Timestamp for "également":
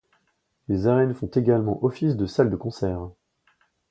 1.27-1.85